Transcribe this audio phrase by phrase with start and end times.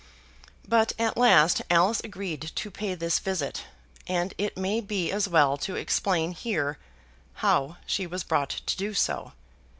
[0.67, 3.65] But at last Alice agreed to pay this visit,
[4.07, 6.79] and it may be as well to explain here
[7.45, 9.33] how she was brought to do so.